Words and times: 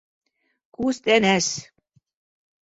Күстәнәс! 0.77 1.51